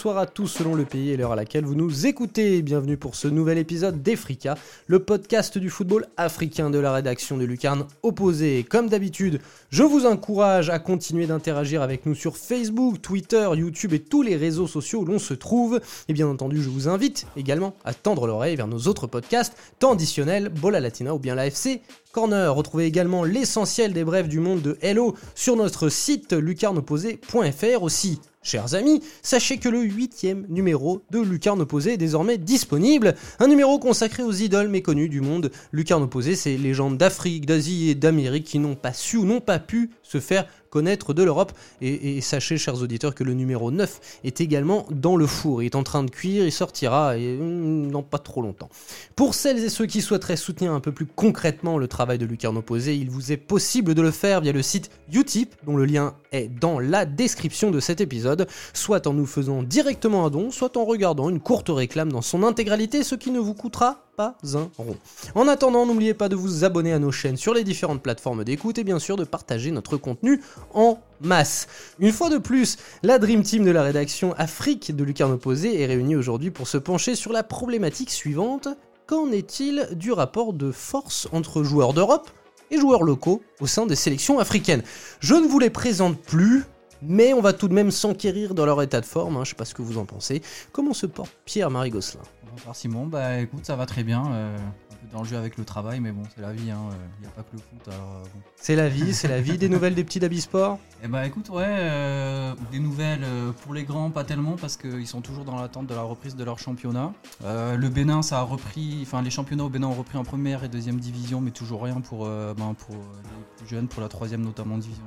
[0.00, 2.62] Bonsoir à tous selon le pays et l'heure à laquelle vous nous écoutez.
[2.62, 4.56] Bienvenue pour ce nouvel épisode d'Efrica,
[4.86, 8.64] le podcast du football africain de la rédaction de Lucarne Opposé.
[8.64, 13.98] Comme d'habitude, je vous encourage à continuer d'interagir avec nous sur Facebook, Twitter, YouTube et
[13.98, 15.82] tous les réseaux sociaux où l'on se trouve.
[16.08, 19.92] Et bien entendu, je vous invite également à tendre l'oreille vers nos autres podcasts, tant
[19.92, 21.82] additionnels, Bola Latina ou bien l'AFC
[22.12, 22.54] Corner.
[22.54, 28.18] Retrouvez également l'essentiel des brèves du monde de Hello sur notre site lucarneopposé.fr aussi.
[28.42, 33.14] Chers amis, sachez que le huitième numéro de Lucarne Opposé est désormais disponible.
[33.38, 35.50] Un numéro consacré aux idoles méconnues du monde.
[35.72, 39.58] Lucarne Opposé, c'est légendes d'Afrique, d'Asie et d'Amérique qui n'ont pas su ou n'ont pas
[39.58, 41.52] pu se faire connaître de l'Europe.
[41.82, 45.62] Et, sachez, chers auditeurs, que le numéro 9 est également dans le four.
[45.62, 48.70] Il est en train de cuire, il sortira hmm, non pas trop longtemps.
[49.16, 52.56] Pour celles et ceux qui souhaiteraient soutenir un peu plus concrètement le travail de Lucarne
[52.56, 56.14] Opposé, il vous est possible de le faire via le site Utip, dont le lien
[56.32, 58.29] est dans la description de cet épisode,
[58.72, 62.42] soit en nous faisant directement un don, soit en regardant une courte réclame dans son
[62.42, 64.96] intégralité, ce qui ne vous coûtera pas un rond.
[65.34, 68.78] En attendant, n'oubliez pas de vous abonner à nos chaînes sur les différentes plateformes d'écoute
[68.78, 70.42] et bien sûr de partager notre contenu
[70.74, 71.68] en masse.
[71.98, 75.86] Une fois de plus, la Dream Team de la rédaction Afrique de Lucarne Opposé est
[75.86, 78.68] réunie aujourd'hui pour se pencher sur la problématique suivante.
[79.06, 82.30] Qu'en est-il du rapport de force entre joueurs d'Europe
[82.70, 84.82] et joueurs locaux au sein des sélections africaines?
[85.18, 86.64] Je ne vous les présente plus,
[87.02, 89.56] mais on va tout de même s'enquérir dans leur état de forme, hein, je sais
[89.56, 90.42] pas ce que vous en pensez.
[90.72, 92.22] Comment se porte Pierre-Marie Gosselin?
[92.52, 95.56] Bonsoir Simon, bah écoute ça va très bien, euh, un peu dans le jeu avec
[95.56, 96.88] le travail mais bon c'est la vie, il hein,
[97.20, 98.40] n'y euh, a pas que le foot alors euh, bon.
[98.56, 102.52] C'est la vie, c'est la vie, des nouvelles des petits d'Abisport Eh bah écoute ouais,
[102.72, 103.24] des nouvelles
[103.62, 106.42] pour les grands pas tellement parce qu'ils sont toujours dans l'attente de la reprise de
[106.42, 107.12] leur championnat.
[107.44, 110.68] le Bénin ça a repris, enfin les championnats au Bénin ont repris en première et
[110.68, 114.76] deuxième division mais toujours rien pour, ben, pour les plus jeunes, pour la troisième notamment
[114.76, 115.04] division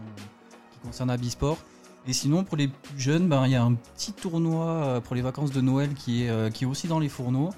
[0.72, 1.57] qui concerne Abisport.
[2.06, 5.16] Et sinon, pour les plus jeunes, ben, il y a un petit tournoi euh, pour
[5.16, 7.52] les vacances de Noël qui est, euh, qui est aussi dans les fourneaux,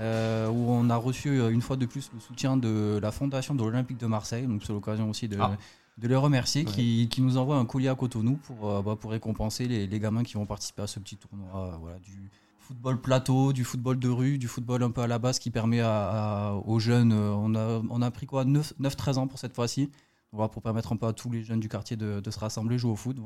[0.00, 3.62] euh, où on a reçu une fois de plus le soutien de la fondation de
[3.62, 4.46] l'Olympique de Marseille.
[4.46, 5.56] Donc c'est l'occasion aussi de, ah.
[5.98, 9.66] de les remercier, qui, qui, nous envoie un collier à Cotonou pour, bah, pour récompenser
[9.66, 11.76] les, les, gamins qui vont participer à ce petit tournoi.
[11.80, 15.40] voilà, du football plateau, du football de rue, du football un peu à la base
[15.40, 19.54] qui permet à, aux jeunes, on a, on a pris quoi 9-13 ans pour cette
[19.56, 19.90] fois-ci,
[20.30, 22.92] pour permettre un peu à tous les jeunes du quartier de, de se rassembler, jouer
[22.92, 23.16] au foot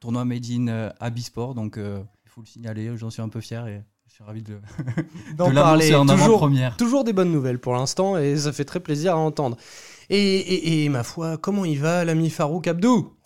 [0.00, 3.40] tournoi made in euh, Abisport, donc euh, il faut le signaler, j'en suis un peu
[3.40, 4.60] fier et je suis ravi de,
[5.36, 6.76] d'en parler en toujours, première.
[6.76, 9.56] Toujours des bonnes nouvelles pour l'instant et ça fait très plaisir à entendre.
[10.08, 13.16] Et, ma foi, comment il va l'ami Farouk Abdou?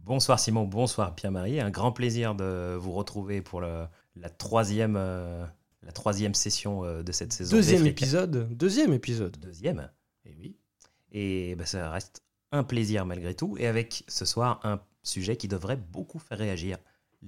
[0.00, 1.60] Bonsoir Simon, bonsoir Pierre-Marie.
[1.60, 3.84] Un grand plaisir de vous retrouver pour le,
[4.16, 5.46] la, troisième, euh,
[5.82, 7.56] la troisième session de cette saison.
[7.56, 8.48] Deuxième épisode.
[8.54, 9.36] Deuxième épisode.
[9.40, 9.88] Deuxième,
[10.26, 10.56] et eh oui.
[11.12, 13.56] Et bah, ça reste un plaisir malgré tout.
[13.58, 16.78] Et avec ce soir un sujet qui devrait beaucoup faire réagir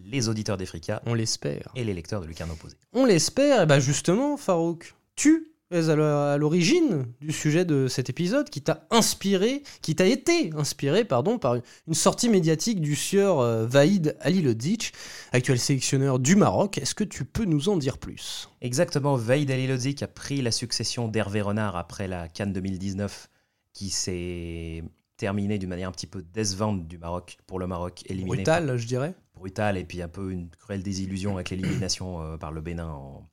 [0.04, 1.02] les auditeurs d'Efrica.
[1.06, 1.70] On l'espère.
[1.74, 2.76] Et les lecteurs de Lucarne Opposé.
[2.92, 8.50] On l'espère, et bien justement, Farouk, tu es à l'origine du sujet de cet épisode
[8.50, 11.56] qui t'a inspiré, qui t'a été inspiré, pardon, par
[11.88, 14.92] une sortie médiatique du sieur euh, Vaïd Alilodzic,
[15.32, 16.78] actuel sélectionneur du Maroc.
[16.78, 18.48] Est-ce que tu peux nous en dire plus?
[18.60, 23.28] Exactement, Vaïd Alilodzic a pris la succession d'Hervé Renard après la Cannes 2019
[23.72, 24.84] qui s'est
[25.16, 28.36] terminé d'une manière un petit peu décevante du Maroc pour le Maroc éliminé.
[28.36, 29.14] Brutal, je dirais.
[29.34, 32.88] Brutal et puis un peu une cruelle désillusion avec l'élimination euh, par le Bénin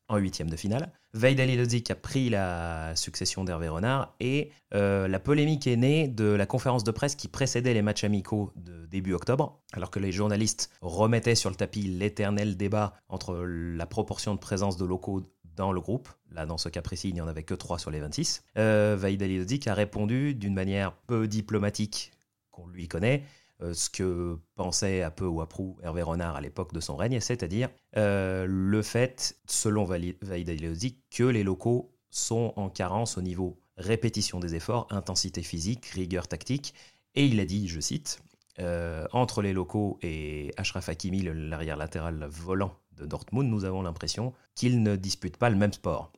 [0.08, 0.92] en huitième de finale.
[1.16, 6.26] Veid Ali a pris la succession d'Hervé Renard et euh, la polémique est née de
[6.26, 10.12] la conférence de presse qui précédait les matchs amicaux de début octobre, alors que les
[10.12, 15.22] journalistes remettaient sur le tapis l'éternel débat entre la proportion de présence de locaux
[15.56, 16.09] dans le groupe.
[16.31, 18.44] Là, dans ce cas précis, il n'y en avait que 3 sur les 26.
[18.58, 19.23] Euh, Vaïd
[19.67, 22.11] a répondu d'une manière peu diplomatique
[22.52, 23.23] qu'on lui connaît,
[23.61, 26.96] euh, ce que pensait à peu ou à prou Hervé Renard à l'époque de son
[26.96, 33.22] règne, c'est-à-dire euh, le fait, selon Vaïd Alilodzic, que les locaux sont en carence au
[33.22, 36.73] niveau répétition des efforts, intensité physique, rigueur tactique.
[37.16, 38.22] Et il a dit, je cite,
[38.59, 44.34] euh, entre les locaux et Ashraf Hakimi, l'arrière latéral volant de Dortmund, nous avons l'impression
[44.55, 46.11] qu'ils ne disputent pas le même sport.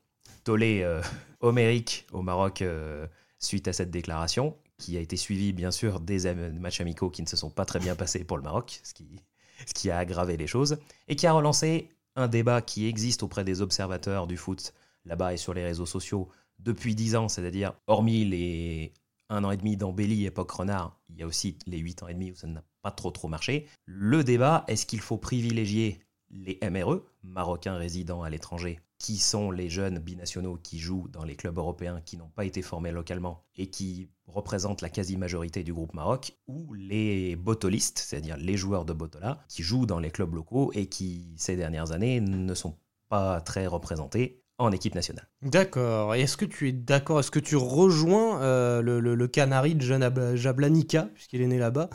[0.43, 1.01] Tollé euh,
[1.41, 3.07] homérique au Maroc euh,
[3.39, 7.27] suite à cette déclaration, qui a été suivie bien sûr des matchs amicaux qui ne
[7.27, 8.93] se sont pas très bien passés pour le Maroc, ce
[9.73, 10.77] qui, a aggravé les choses,
[11.07, 14.73] et qui a relancé un débat qui existe auprès des observateurs du foot
[15.05, 16.29] là-bas et sur les réseaux sociaux
[16.59, 18.93] depuis dix ans, c'est-à-dire hormis les
[19.29, 22.13] un an et demi d'embellie époque renard, il y a aussi les huit ans et
[22.13, 23.67] demi où ça n'a pas trop trop marché.
[23.85, 25.99] Le débat, est-ce qu'il faut privilégier
[26.35, 31.35] les MRE, Marocains résidant à l'étranger, qui sont les jeunes binationaux qui jouent dans les
[31.35, 35.93] clubs européens qui n'ont pas été formés localement et qui représentent la quasi-majorité du groupe
[35.93, 40.71] Maroc, ou les botolistes, c'est-à-dire les joueurs de Botola, qui jouent dans les clubs locaux
[40.73, 42.75] et qui, ces dernières années, ne sont
[43.09, 45.27] pas très représentés en équipe nationale.
[45.41, 46.15] D'accord.
[46.15, 51.41] Est-ce que tu es d'accord Est-ce que tu rejoins euh, le, Canari de Jablanica, puisqu'il
[51.41, 51.89] est né là-bas,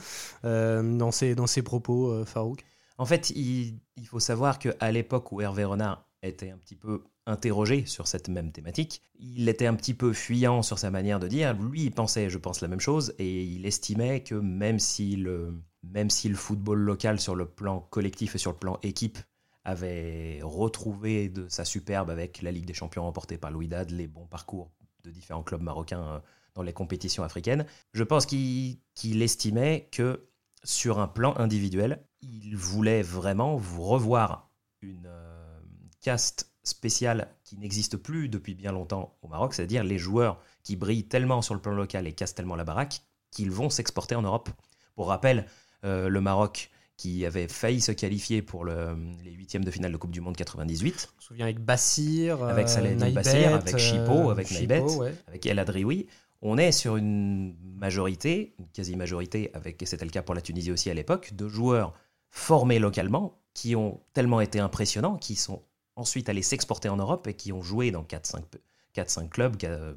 [0.44, 2.64] euh, dans, ses, dans ses propos, euh, Farouk?
[3.00, 7.87] En fait, il, faut savoir qu'à l'époque où Hervé Renard était un petit peu interrogé
[7.87, 9.00] sur cette même thématique.
[9.19, 11.55] Il était un petit peu fuyant sur sa manière de dire.
[11.55, 15.55] Lui, il pensait, je pense, la même chose, et il estimait que même si le,
[15.82, 19.17] même si le football local sur le plan collectif et sur le plan équipe
[19.64, 24.08] avait retrouvé de sa superbe avec la Ligue des Champions remportée par Louis Dad, les
[24.08, 24.70] bons parcours
[25.05, 26.19] de différents clubs marocains euh,
[26.55, 27.64] dans les compétitions africaines,
[27.94, 28.79] je pense qu'il
[29.23, 30.29] estimait que
[30.64, 34.50] sur un plan individuel, il voulait vraiment vous revoir
[34.82, 35.60] une euh,
[36.00, 41.08] caste spéciale qui n'existe plus depuis bien longtemps au Maroc, c'est-à-dire les joueurs qui brillent
[41.08, 44.50] tellement sur le plan local et cassent tellement la baraque qu'ils vont s'exporter en Europe.
[44.94, 45.46] Pour rappel,
[45.84, 49.96] euh, le Maroc qui avait failli se qualifier pour le, les huitièmes de finale de
[49.96, 51.08] Coupe du Monde 98.
[51.16, 56.08] On se souvient avec Bassir, avec Saleh Bassir, avec Chipo, avec Chipo, avec El Adrioui.
[56.42, 60.72] On est sur une majorité, une quasi-majorité, avec, et c'était le cas pour la Tunisie
[60.72, 61.92] aussi à l'époque, de joueurs
[62.31, 65.62] formés localement, qui ont tellement été impressionnants, qui sont
[65.96, 69.56] ensuite allés s'exporter en Europe et qui ont joué dans 4-5 clubs,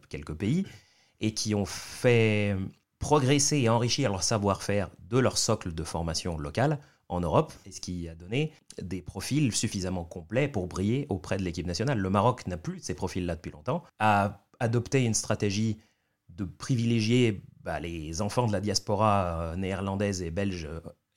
[0.09, 0.65] quelques pays,
[1.21, 2.57] et qui ont fait
[2.99, 6.79] progresser et enrichir leur savoir-faire de leur socle de formation locale
[7.09, 8.51] en Europe, et ce qui a donné
[8.81, 11.99] des profils suffisamment complets pour briller auprès de l'équipe nationale.
[11.99, 15.79] Le Maroc n'a plus ces profils-là depuis longtemps, a adopté une stratégie
[16.35, 20.67] de privilégier bah, les enfants de la diaspora euh, néerlandaise et belge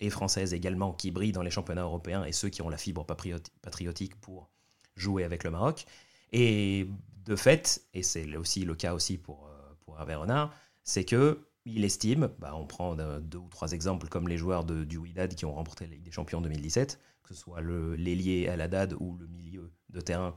[0.00, 3.04] et française également qui brillent dans les championnats européens et ceux qui ont la fibre
[3.04, 4.50] patriotique pour
[4.94, 5.86] jouer avec le Maroc.
[6.32, 6.88] Et
[7.24, 11.46] de fait, et c'est aussi le cas aussi pour, euh, pour Hervé Renard, c'est que
[11.64, 15.34] il estime, bah on prend deux ou trois exemples comme les joueurs de, du Wydad
[15.34, 18.94] qui ont remporté la Ligue des Champions en 2017, que ce soit l'ailier El Haddad
[19.00, 20.36] ou le milieu de terrain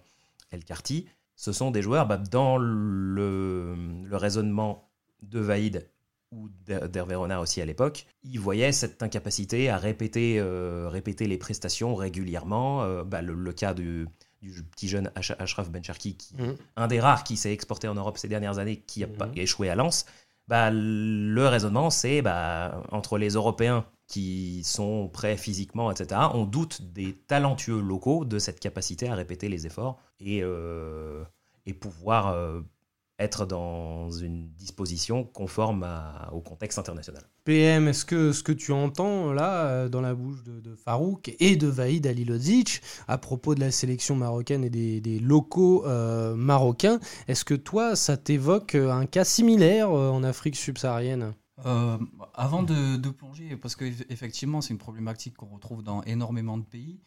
[0.49, 1.05] El Karti,
[1.39, 4.91] ce sont des joueurs bah, dans le, le, raisonnement
[5.21, 5.89] de Vaïd
[6.31, 11.37] ou d'Hervé Renard aussi à l'époque, ils voyaient cette incapacité à répéter, euh, répéter les
[11.37, 12.83] prestations régulièrement.
[12.83, 14.05] Euh, bah, le, cas du,
[14.41, 16.55] du, petit jeune Ashraf Bencharki, qui, mmh.
[16.75, 19.37] un des rares qui s'est exporté en Europe ces dernières années, qui a pas, mmh.
[19.37, 20.05] échoué à Lens.
[20.49, 26.81] Bah, le raisonnement, c'est bah, entre les Européens qui sont prêts physiquement, etc., on doute
[26.81, 31.23] des talentueux locaux de cette capacité à répéter les efforts et, euh,
[31.67, 32.61] et pouvoir euh,
[33.19, 35.87] être dans une disposition conforme
[36.31, 37.21] au contexte international.
[37.43, 41.55] PM, est-ce que ce que tu entends là euh, dans la bouche de, Farouk et
[41.55, 45.85] de Vaïd Alilodzic à propos de la sélection marocaine et des, locaux
[46.35, 51.35] marocains, est-ce que toi ça t'évoque un cas similaire en Afrique subsaharienne?
[52.33, 56.99] Avant de, plonger, parce qu'effectivement c'est une problématique qu'on retrouve dans énormément de pays,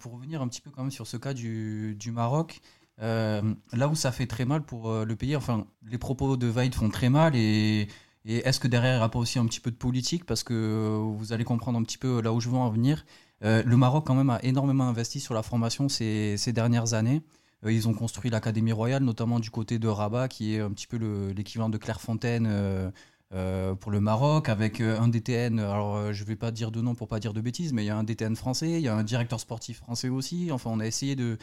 [0.00, 2.60] pour revenir un petit peu quand même sur ce cas du, Maroc,
[3.00, 6.46] euh, là où ça fait très mal pour euh, le pays, enfin, les propos de
[6.48, 7.88] Vaid font très mal et,
[8.26, 10.26] est-ce que derrière il n'y a pas aussi un petit peu de politique?
[10.26, 13.06] Parce que euh, vous allez comprendre un petit peu là où je veux en venir.
[13.40, 17.22] le Maroc, quand même, a énormément investi sur la formation ces, dernières années.
[17.64, 20.98] ils ont construit l'Académie royale, notamment du côté de Rabat, qui est un petit peu
[21.34, 22.92] l'équivalent de Clairefontaine.
[23.30, 25.58] Pour le Maroc avec un DTN.
[25.58, 27.90] Alors, je vais pas dire de nom pour pas dire de bêtises, mais il y
[27.90, 30.50] a un DTN français, il y a un directeur sportif français aussi.
[30.50, 31.38] Enfin, on a essayé de,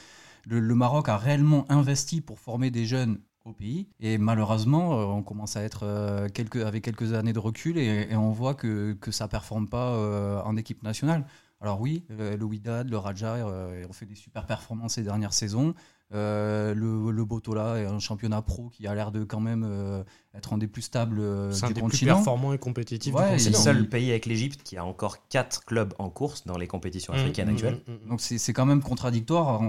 [0.48, 3.88] le, Maroc a réellement investi pour former des jeunes au pays.
[4.00, 8.16] Et malheureusement, euh, on commence à être euh, quelques, avec quelques années de recul et,
[8.16, 11.26] on voit que, que ça ne performe pas euh, en équipe nationale.
[11.62, 15.74] Alors oui, le Wydad, le Raja ont fait des super performances ces dernières saisons.
[16.14, 20.04] Euh, le, le Botola est un championnat pro qui a l'air de quand même euh,
[20.36, 24.12] être un des plus stables euh, du plus performants et compétitifs C'est le seul pays
[24.12, 27.54] avec l'Égypte qui a encore 4 clubs en course dans les compétitions mmh, africaines mmh,
[27.54, 27.82] actuelles.
[27.88, 29.62] Mmh, Donc c'est quand même contradictoire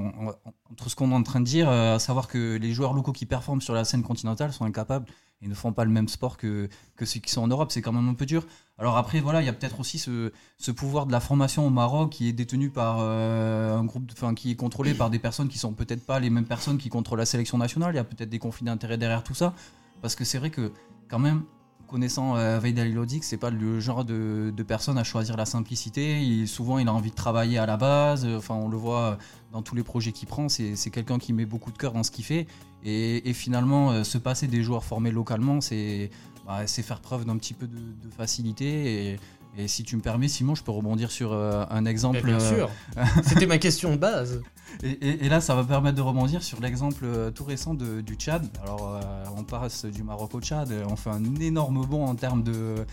[0.70, 3.24] entre ce qu'on est en train de dire, à savoir que les joueurs locaux qui
[3.24, 5.06] performent sur la scène continentale sont incapables
[5.42, 7.70] et ne font pas le même sport que, ceux qui sont en Europe.
[7.72, 8.46] C'est quand même un peu dur.
[8.78, 11.70] Alors après, voilà, il y a peut-être aussi ce, ce, pouvoir de la formation au
[11.70, 15.48] Maroc qui est détenu par euh, un groupe, enfin qui est contrôlé par des personnes
[15.48, 17.94] qui sont peut-être pas les mêmes personnes qui contrôlent la sélection nationale.
[17.94, 19.54] Il y a peut-être des conflits d'intérêts derrière tout ça,
[20.02, 20.72] parce que c'est vrai que
[21.08, 21.44] quand même,
[21.86, 22.78] connaissant euh, Veid
[23.22, 26.46] c'est pas le genre de, personne à choisir la simplicité.
[26.46, 28.26] Souvent, il a envie de travailler à la base.
[28.26, 29.18] Enfin, on le voit
[29.52, 30.48] dans tous les projets qu'il prend.
[30.48, 32.46] C'est quelqu'un qui met beaucoup de cœur dans ce qu'il fait.
[32.84, 36.10] Et, finalement, euh, se passer des joueurs formés localement, c'est
[36.46, 39.18] bah, faire preuve d'un petit peu de, facilité.
[39.58, 42.22] Et si tu me permets, Simon, je peux rebondir sur euh, un exemple.
[42.22, 42.70] Bien sûr.
[43.22, 44.42] C'était ma question de base.
[44.82, 48.46] Et, là, ça va permettre de rebondir sur l'exemple tout récent du Tchad.
[48.62, 49.00] Alors,
[49.34, 52.84] on passe du Maroc au Tchad, on fait un énorme bond en termes de,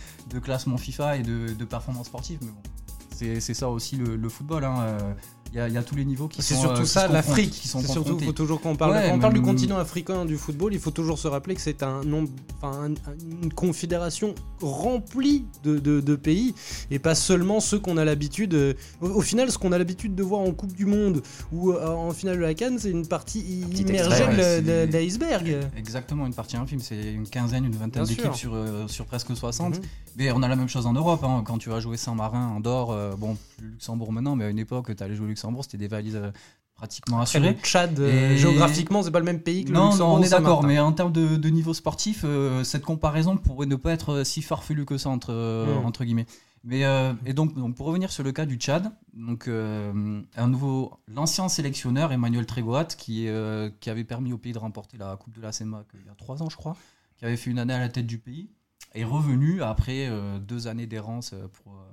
[0.41, 2.39] classement FIFA et de, performance sportive.
[2.41, 4.63] Mais bon, c'est ça aussi le, football.
[4.63, 4.98] Hein
[5.56, 6.56] il y, a tous les niveaux qui sont.
[6.56, 7.62] C'est surtout euh, ça, l'Afrique.
[7.64, 10.80] C'est surtout, faut toujours quand on parle, on parle du continent africain du football, il
[10.80, 12.30] faut toujours se rappeler que c'est un nombre,
[12.64, 16.54] une confédération remplie de, pays
[16.90, 18.54] et pas seulement ceux qu'on a l'habitude.
[18.54, 21.88] Euh, au, final, ce qu'on a l'habitude de voir en Coupe du Monde ou euh,
[21.88, 25.68] en finale de la Cannes, c'est une partie immergée de l'iceberg.
[25.78, 26.80] Exactement, une partie infime.
[26.80, 28.56] C'est une quinzaine, une vingtaine d'équipes sur,
[28.88, 29.82] sur presque 60.
[30.16, 31.24] Mais on a la même chose en Europe.
[31.24, 31.44] Hein.
[31.46, 35.04] Quand tu vas jouer Saint-Marin, Andorre, euh, bon, Luxembourg maintenant, mais à une époque, tu
[35.04, 36.32] allais jouer Luxembourg, c'était des valises euh,
[36.76, 37.54] pratiquement assurées.
[37.54, 40.08] Le Tchad, euh, géographiquement, c'est pas le même pays que le Luxembourg.
[40.08, 42.26] Non, on est d'accord, mais en termes de, niveau sportif,
[42.64, 45.86] cette comparaison pourrait ne pas être si farfelue que ça, entre, hmm.
[45.86, 46.26] entre guillemets.
[46.66, 46.84] Mais,
[47.26, 52.12] et donc, donc, pour revenir sur le cas du Tchad, donc, un nouveau, l'ancien sélectionneur
[52.12, 53.28] Emmanuel Trégoat, qui,
[53.80, 56.16] qui avait permis au pays de remporter la Coupe de la CEMAC il y a
[56.16, 56.76] trois ans, je crois,
[57.18, 58.50] qui avait fait une année à la tête du pays,
[58.94, 61.86] est revenu après euh, deux années d'errance euh, pour euh,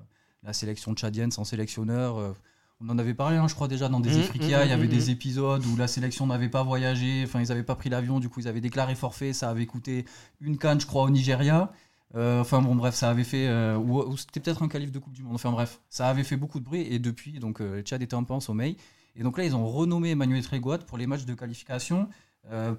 [0.43, 2.35] la sélection tchadienne sans sélectionneur.
[2.81, 4.85] On en avait parlé, hein, je crois, déjà dans des mmh, mmh, il y avait
[4.85, 8.21] mmh, des épisodes où la sélection n'avait pas voyagé, enfin, ils n'avaient pas pris l'avion,
[8.21, 10.05] du coup, ils avaient déclaré forfait, ça avait coûté
[10.41, 11.73] une canne, je crois, au Nigeria.
[12.15, 15.35] enfin bon bref, ça avait fait ou, c'était peut-être un calife de Coupe du Monde.
[15.35, 18.35] Enfin bref, ça avait fait beaucoup de bruit et depuis donc Tchad était un peu
[18.35, 18.77] en sommeil
[19.15, 22.09] et donc là ils ont renommé Emmanuel Trégoat pour les matchs de qualification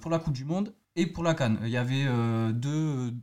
[0.01, 1.59] pour la Coupe du Monde et pour la Cannes.
[1.63, 2.05] Il y avait
[2.53, 3.13] deux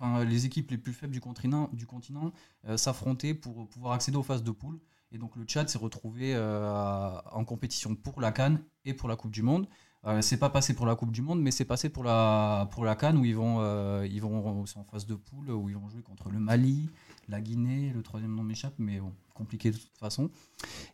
[0.00, 2.32] enfin, les équipes les plus faibles du continent, du continent
[2.68, 4.78] euh, s'affrontaient pour pouvoir accéder aux phases de poule.
[5.12, 9.16] Et donc le Tchad s'est retrouvé euh, en compétition pour la Cannes et pour la
[9.16, 9.66] Coupe du Monde.
[10.06, 12.84] Euh, c'est pas passé pour la Coupe du Monde, mais c'est passé pour la, pour
[12.84, 15.88] la Cannes où ils vont, euh, ils vont en phase de poule où ils vont
[15.88, 16.90] jouer contre le Mali,
[17.28, 20.30] la Guinée, le troisième nom m'échappe, mais bon, compliqué de toute façon.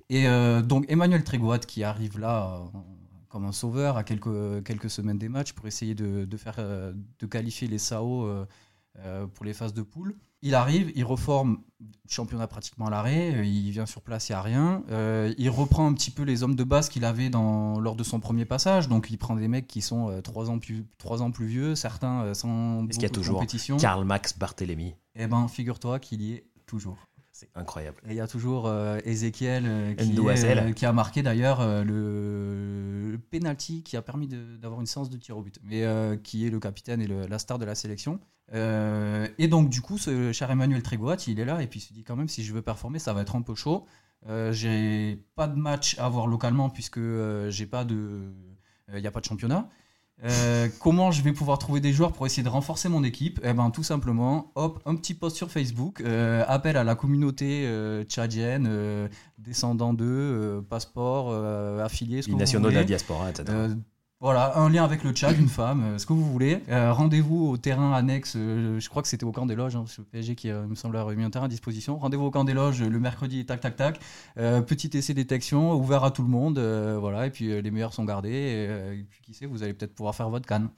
[0.09, 0.27] Et
[0.63, 2.63] donc Emmanuel Trégoat qui arrive là
[3.29, 7.27] comme un sauveur à quelques, quelques semaines des matchs pour essayer de, de faire, de
[7.27, 8.47] qualifier les SAO
[9.35, 10.17] pour les phases de poule.
[10.45, 14.33] Il arrive, il reforme le championnat pratiquement à l'arrêt, euh, il vient sur place, il
[14.33, 14.85] n'y a rien.
[14.91, 18.05] Euh, il reprend un petit peu les hommes de base qu'il avait dans, lors de
[18.05, 18.89] son premier passage.
[18.89, 22.87] Donc il prend des mecs qui sont 3 ans, plus, ans plus vieux, certains sans
[22.89, 23.45] Est-ce qu'il y a toujours
[23.81, 26.99] Karl Max Barthélemy Eh ben, figure-toi qu'il y est toujours.
[27.53, 27.99] C'est incroyable.
[28.07, 28.73] Et il y a toujours
[29.05, 35.11] Ezekiel qui, qui, a marqué d'ailleurs le, le penalty qui a permis d'avoir une séance
[35.11, 35.85] de tir au but, mais
[36.23, 38.21] qui est le capitaine et la star de la sélection.
[38.53, 41.83] Euh, et donc, du coup, ce cher Emmanuel Trégoat, il est là et puis il
[41.83, 43.87] se dit quand même, si je veux performer, ça va être un peu chaud.
[44.27, 48.33] Euh, j'ai pas de match à voir localement puisque euh, j'ai pas de,
[48.93, 49.69] il n'y a pas de championnat.
[50.81, 53.71] Comment je vais pouvoir trouver des joueurs pour essayer de renforcer mon équipe Eh ben
[53.71, 56.03] tout simplement, hop, un petit post sur Facebook,
[56.47, 57.69] appel à la communauté
[58.09, 61.33] tchadienne, descendants d'eux, passeport,
[61.81, 63.53] affiliés, les nationaux de la diaspora, etc.
[64.21, 66.63] Voilà, un lien avec le Tchad, une femme, euh, ce que vous voulez.
[66.71, 69.85] Euh, rendez-vous au terrain annexe, euh, je crois que c'était au camp des loges, hein,
[69.99, 71.99] le PSG qui me semble avoir mis un terrain à disposition.
[71.99, 74.01] Rendez-vous au camp des loges le mercredi, tac, tac, tac.
[74.37, 78.31] petit essai détection, ouvert à tout le monde, voilà, et puis les meilleurs sont gardés.
[78.31, 80.71] Et, puis qui sait, vous allez peut-être pouvoir faire votre canne.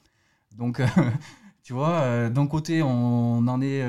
[0.57, 0.83] Donc,
[1.62, 3.85] tu vois, d'un côté, on en est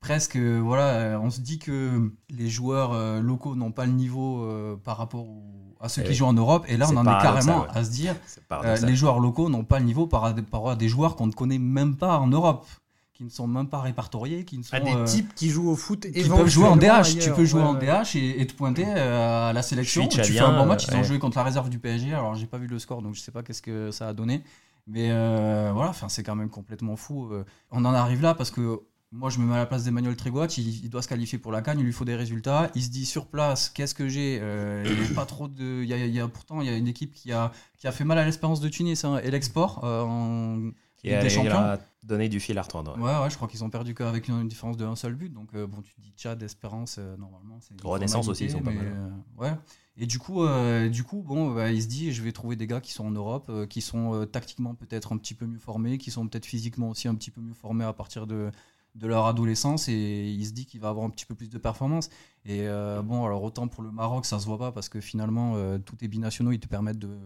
[0.00, 5.28] presque, voilà, on se dit que les joueurs locaux n'ont pas le niveau par rapport
[5.28, 6.64] aux à ceux qui jouent en Europe.
[6.68, 8.14] Et là, on en est carrément à se dire
[8.52, 11.32] euh, les joueurs locaux n'ont pas le niveau par rapport à des joueurs qu'on ne
[11.32, 12.66] connaît même pas en Europe
[13.14, 15.68] qui ne sont même pas répertoriés, qui ne sont à des euh, types qui jouent
[15.68, 17.18] au foot et qui peuvent jouer en DH.
[17.20, 20.08] tu peux jouer en DH et, te pointer euh, à la sélection.
[20.08, 20.86] Tu fais un bon match.
[20.88, 22.14] Ils ont joué contre la réserve du PSG.
[22.14, 24.42] Alors j'ai pas vu le score, donc je sais pas qu'est-ce que ça a donné.
[24.86, 27.30] Mais voilà, enfin c'est quand même complètement fou.
[27.70, 28.80] On en arrive là parce que
[29.12, 30.46] moi, je me mets à la place d'Emmanuel Trégoat.
[30.56, 31.80] Il, doit se qualifier pour la canne.
[31.80, 32.70] Il lui faut des résultats.
[32.76, 35.82] Il se dit sur place, qu'est-ce que j'ai euh, Il pas trop de.
[35.82, 38.18] Il y, a, pourtant, il y a une équipe qui a, qui a fait mal
[38.18, 41.56] à l'espérance de Tunis hein, et l'export euh, en qui a, des champions.
[41.56, 42.96] A donné du fil à retordre.
[42.98, 45.32] Ouais, ouais, je crois qu'ils ont perdu qu'avec une, différence de un seul but.
[45.32, 47.58] Donc, euh, bon, tu dis Tchad, Espérance, normalement.
[47.60, 49.12] c'est Renaissance aussi, ils sont pas mal.
[49.38, 49.52] ouais.
[49.96, 50.46] Et du coup,
[50.88, 53.10] du coup bon, bah, il se dit, je vais trouver des gars qui sont en
[53.10, 57.08] Europe, qui sont tactiquement peut-être un petit peu mieux formés, qui sont peut-être physiquement aussi
[57.08, 58.50] un petit peu mieux formés à partir de,
[58.94, 61.58] de leur adolescence et il se dit qu'il va avoir un petit peu plus de
[61.58, 62.08] performance.
[62.44, 65.54] Et euh, bon, alors autant pour le Maroc, ça se voit pas parce que finalement,
[65.56, 67.16] euh, tout est binationaux, ils te permettent de.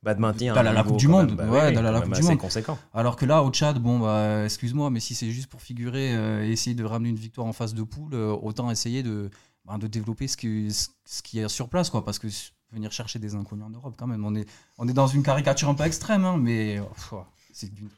[0.00, 2.14] Bah de maintenir d'aller à la Coupe du Monde, bah ouais, d'aller à la Coupe
[2.14, 2.38] du Monde.
[2.38, 2.78] conséquent.
[2.94, 6.48] Alors que là, au Tchad, bon, bah, excuse-moi, mais si c'est juste pour figurer, euh,
[6.48, 9.28] essayer de ramener une victoire en phase de poule, autant essayer de,
[9.64, 12.28] bah, de développer ce qui, ce qui est sur place, quoi, parce que
[12.70, 14.48] venir chercher des inconnus en Europe, quand même, on est,
[14.78, 16.80] on est dans une caricature un peu extrême, hein, mais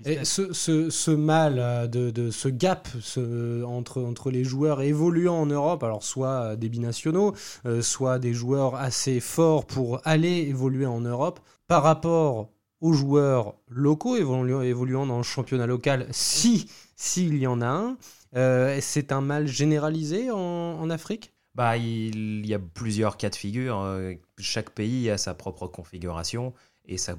[0.05, 4.81] Et ce, ce, ce mal, euh, de, de, ce gap ce, entre, entre les joueurs
[4.83, 7.35] évoluant en Europe, alors soit des binationaux,
[7.67, 12.51] euh, soit des joueurs assez forts pour aller évoluer en Europe, par rapport
[12.81, 17.97] aux joueurs locaux évoluant, évoluant dans le championnat local, si s'il y en a un,
[18.37, 21.33] euh, c'est un mal généralisé en, en Afrique?
[21.61, 23.87] Bah, il y a plusieurs cas de figure.
[24.39, 26.55] Chaque pays a sa propre configuration
[26.87, 27.19] et ça,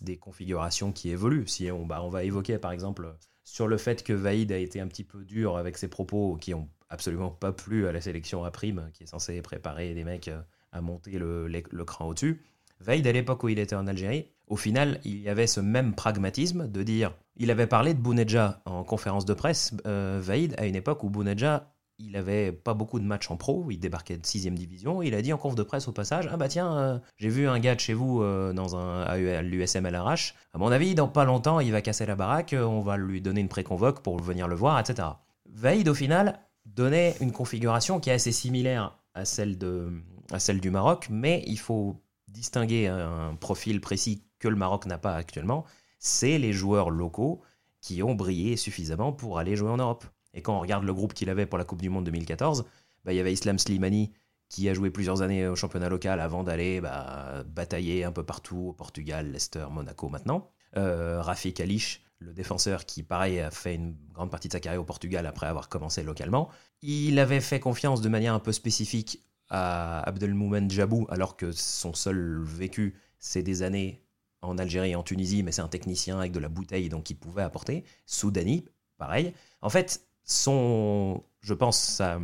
[0.00, 1.46] des configurations qui évoluent.
[1.46, 4.80] Si on, bah, on va évoquer par exemple sur le fait que Vaïd a été
[4.80, 8.44] un petit peu dur avec ses propos qui ont absolument pas plu à la sélection
[8.44, 10.30] à prime, qui est censée préparer les mecs
[10.72, 12.42] à monter le, le, cran au-dessus.
[12.80, 15.94] Vaïd, à l'époque où il était en Algérie, au final, il y avait ce même
[15.94, 17.14] pragmatisme de dire.
[17.36, 21.10] Il avait parlé de Bounedja en conférence de presse, euh, Vaïd, à une époque où
[21.10, 21.68] Bounedja
[21.98, 25.22] il avait pas beaucoup de matchs en pro, il débarquait de 6 division, il a
[25.22, 27.74] dit en conf de presse au passage Ah bah tiens, euh, j'ai vu un gars
[27.74, 31.60] de chez vous euh, dans un à l'USM LRH, à mon avis, dans pas longtemps,
[31.60, 34.78] il va casser la baraque, on va lui donner une préconvoque pour venir le voir,
[34.78, 35.08] etc.
[35.48, 39.92] Vaïd, au final, donnait une configuration qui est assez similaire à celle, de,
[40.30, 41.96] à celle du Maroc, mais il faut
[42.28, 45.64] distinguer un profil précis que le Maroc n'a pas actuellement,
[45.98, 47.42] c'est les joueurs locaux
[47.80, 50.04] qui ont brillé suffisamment pour aller jouer en Europe.
[50.34, 52.64] Et quand on regarde le groupe qu'il avait pour la Coupe du Monde 2014,
[53.04, 54.12] bah, il y avait Islam Slimani
[54.48, 58.68] qui a joué plusieurs années au championnat local avant d'aller bah, batailler un peu partout
[58.68, 60.50] au Portugal, Leicester, Monaco maintenant.
[60.76, 64.80] Euh, Rafik Alish, le défenseur qui, pareil, a fait une grande partie de sa carrière
[64.80, 66.50] au Portugal après avoir commencé localement.
[66.82, 71.94] Il avait fait confiance de manière un peu spécifique à Abdelmoumen Djabou, alors que son
[71.94, 74.02] seul vécu, c'est des années
[74.42, 77.14] en Algérie et en Tunisie, mais c'est un technicien avec de la bouteille, donc il
[77.14, 77.84] pouvait apporter.
[78.06, 78.64] Soudani,
[78.98, 79.32] pareil.
[79.60, 82.18] En fait, son, je pense, sa,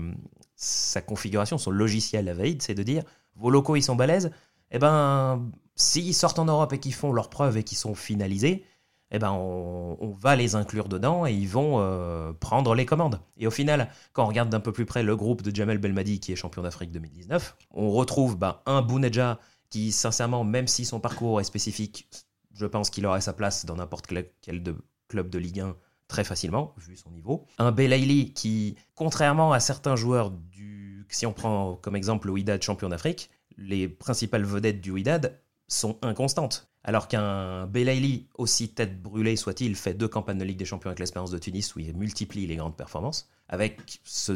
[0.55, 3.05] sa configuration, son logiciel à Vaïd, c'est de dire
[3.37, 4.31] vos locaux ils sont balèzes,
[4.71, 8.65] eh ben s'ils sortent en Europe et qu'ils font leurs preuves et qu'ils sont finalisés,
[9.11, 13.21] eh ben on, va les inclure dedans et ils vont euh, prendre les commandes.
[13.37, 16.21] Et au final, quand on regarde d'un peu plus près le groupe de Jamel Belmadi
[16.21, 19.39] qui est champion d'Afrique 2019, on retrouve ben, un Bouneja
[19.71, 22.09] qui, sincèrement, même si son parcours est spécifique,
[22.55, 24.07] je pense qu'il aurait sa place dans n'importe
[24.43, 24.63] quel
[25.09, 25.77] club de Ligue 1
[26.09, 27.47] très facilement, vu son niveau.
[27.59, 31.07] Un Belaïli qui, contrairement à certains joueurs du...
[31.11, 35.99] Si on prend comme exemple le Wydad champion d'Afrique, les principales vedettes du Wydad sont
[36.03, 36.69] inconstantes.
[36.85, 41.01] Alors qu'un Belaïli, aussi tête brûlée soit-il, fait deux campagnes de Ligue des Champions avec
[41.01, 44.33] l'Espérance de Tunis où il multiplie les grandes performances, avec ce,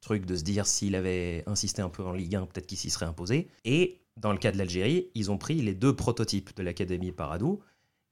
[0.00, 2.90] truc de se dire s'il avait insisté un peu en Ligue 1, peut-être qu'il s'y
[2.90, 3.48] serait imposé.
[3.64, 7.60] Et dans le cas de l'Algérie, ils ont pris les deux prototypes de l'Académie Paradou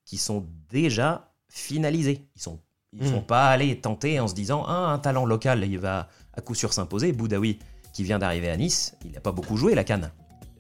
[0.05, 2.27] qui sont déjà finalisés.
[2.37, 2.61] Ils sont
[2.93, 3.27] ils ne sont hmm.
[3.27, 6.73] pas allés tenter en se disant ah, un talent local, il va à coup sûr
[6.73, 7.13] s'imposer.
[7.13, 7.59] Boudaoui,
[7.93, 10.11] qui vient d'arriver à Nice, il n'a pas beaucoup joué la canne.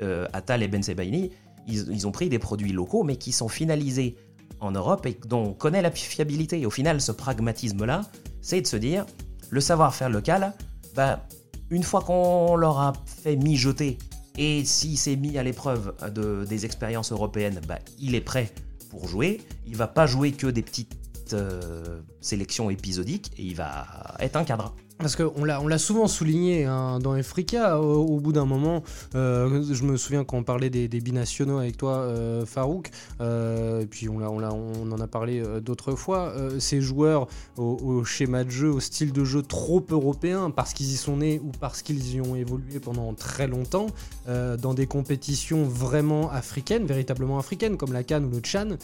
[0.03, 1.31] Euh, Atal et Ben Sebaini,
[1.67, 4.17] ils, ont pris des produits locaux, mais qui sont finalisés
[4.61, 6.61] en Europe et dont on connaît la fiabilité.
[6.61, 8.03] Et au final, ce pragmatisme-là,
[8.41, 9.05] c'est de se dire
[9.51, 10.53] le savoir-faire local,
[10.95, 11.27] bah,
[11.71, 13.99] une fois qu'on leur a fait mijoter,
[14.37, 18.53] et s'il s'est mis à l'épreuve de, des expériences européennes, bah, il est prêt
[18.91, 19.41] pour jouer.
[19.67, 23.87] Il va pas jouer que des petites euh, sélection épisodique et il va
[24.21, 24.75] être un cadre.
[24.98, 28.82] Parce qu'on l'a, l'a souvent souligné hein, dans Africa, au, bout d'un moment,
[29.14, 34.08] euh, je me souviens quand on parlait des, binationaux avec toi, euh, Farouk, et puis
[34.08, 38.70] on, l'a, on, on en a parlé d'autres fois, ces joueurs au, schéma de jeu,
[38.70, 42.20] au style de jeu trop européen, parce qu'ils y sont nés ou parce qu'ils y
[42.20, 43.87] ont évolué pendant très longtemps,
[44.26, 48.76] dans des compétitions vraiment africaines, véritablement africaines, comme la Cannes ou le Tchan,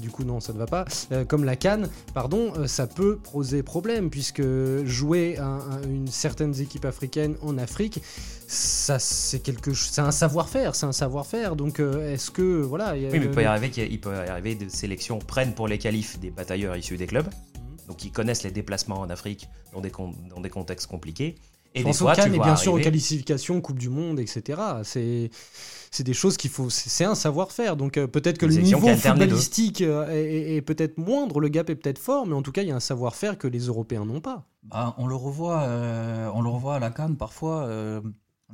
[0.00, 0.86] du coup non, ça ne va pas,
[1.28, 4.42] comme la Cannes, pardon, ça peut poser problème, puisque
[4.84, 8.02] jouer un une certaines équipes africaines en Afrique,
[8.46, 11.56] ça c'est quelque c'est un savoir-faire, c'est un savoir-faire.
[11.56, 14.54] Donc euh, est-ce que voilà, oui, mais il peut y arriver qu'il peut y arriver
[14.54, 17.86] des sélections prennent pour les qualifs des batailleurs issus des clubs, mhm.
[17.88, 19.92] donc ils connaissent les déplacements en Afrique dans des
[20.34, 21.36] dans des contextes compliqués.
[21.74, 24.60] Et des fois, tu et bien sûr aux qualifications, Coupe du Monde, etc.
[24.84, 25.30] C'est
[25.90, 26.70] c'est des choses qu'il faut.
[26.70, 27.76] C'est un savoir-faire.
[27.76, 31.98] Donc euh, peut-être que le niveau footballistique euh, est, peut-être moindre, le gap est peut-être
[31.98, 34.44] fort, mais en tout cas, il y a un savoir-faire que les Européens n'ont pas.
[34.64, 37.66] Bah, on le revoit, euh, on le revoit à la Cannes parfois.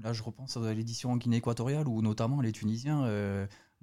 [0.02, 3.06] là, je repense à l'édition en Guinée équatoriale où notamment les Tunisiens.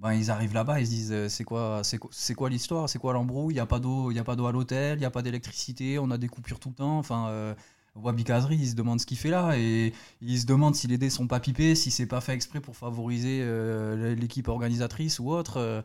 [0.00, 3.52] Ben, ils arrivent là-bas, ils se disent c'est quoi, c'est quoi l'histoire, c'est quoi l'embrouille,
[3.52, 5.12] il n'y a pas d'eau, il y a pas d'eau à l'hôtel, il n'y a
[5.12, 6.98] pas d'électricité, on a des coupures tout le temps.
[6.98, 7.54] Enfin,
[7.94, 10.98] Wabi Kazri, il se demande ce qu'il fait là et il se demande si les
[10.98, 15.30] dés sont pas pipés, si c'est pas fait exprès pour favoriser euh, l'équipe organisatrice ou
[15.30, 15.58] autre.
[15.58, 15.82] Euh,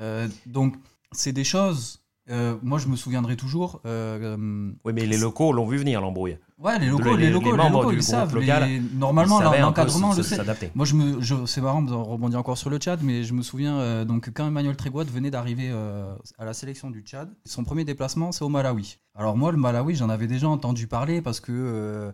[0.00, 0.76] euh, donc,
[1.12, 3.80] c'est des choses Euh, moi, je me souviendrai toujours.
[3.86, 4.36] euh,
[4.84, 6.38] Oui, mais les locaux l'ont vu venir l'embrouille.
[6.58, 8.34] ouais, les Les- locaux, les les, locaux, les locaux, ils savent.
[8.34, 10.38] local, mais normalement, l'encadrement le sait.
[10.74, 13.42] Moi, je me, je, c'est marrant, on rebondit encore sur le Tchad, mais je me
[13.42, 17.84] souviens euh, donc quand Emmanuel Trégoat venait d'arriver à la sélection du Tchad, son premier
[17.84, 18.98] déplacement, c'est au Malawi.
[19.14, 22.12] Alors moi, le Malawi, j'en avais déjà entendu parler parce que euh,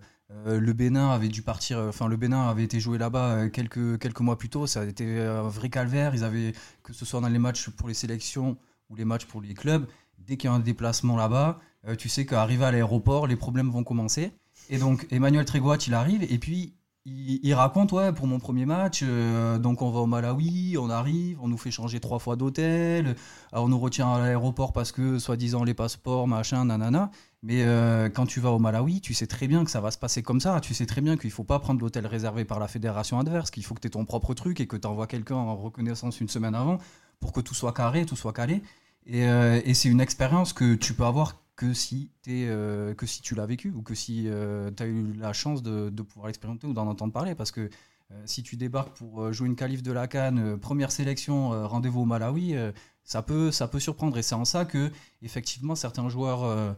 [0.60, 3.98] le Bénin avait dû partir, euh, enfin le Bénin avait été joué là-bas euh, quelques
[3.98, 4.66] quelques mois plus tôt.
[4.66, 6.14] Ça a été un vrai calvaire.
[6.14, 8.56] Ils avaient que ce soit dans les matchs pour les sélections
[8.88, 9.86] ou les matchs pour les clubs,
[10.26, 11.58] dès qu'il y a un déplacement là-bas,
[11.88, 14.32] euh, tu sais qu'arrivé à l'aéroport, les problèmes vont commencer.
[14.70, 19.00] Et donc Emmanuel Trégoat, il arrive et puis il, raconte ouais pour mon premier match,
[19.02, 23.08] euh, donc on va au Malawi, on arrive, on nous fait changer trois fois d'hôtel,
[23.08, 23.14] euh,
[23.54, 27.10] on nous retient à l'aéroport parce que soi-disant les passeports, machin, nanana.
[27.44, 27.66] Mais
[28.14, 30.38] quand tu vas au Malawi, tu sais très bien que ça va se passer comme
[30.38, 30.60] ça.
[30.60, 33.64] Tu sais très bien qu'il faut pas prendre l'hôtel réservé par la fédération adverse, qu'il
[33.64, 36.28] faut que tu aies ton propre truc et que tu envoies quelqu'un en reconnaissance une
[36.28, 36.78] semaine avant
[37.18, 38.62] pour que tout soit carré, tout soit calé.
[39.06, 43.46] Et, euh, et c'est une expérience que tu peux avoir que si, euh, tu l'as
[43.46, 44.28] vécu ou que si
[44.76, 47.34] tu as eu la chance de, pouvoir l'expérimenter ou d'en entendre parler.
[47.34, 47.68] Parce que
[48.12, 51.52] euh, si tu débarques pour euh, jouer une qualif de la Cannes, euh, première sélection,
[51.52, 52.72] euh, rendez-vous au Malawi, euh,
[53.04, 54.16] ça, peut, ça peut surprendre.
[54.18, 54.90] Et c'est en ça que,
[55.22, 56.72] effectivement, certains joueurs euh,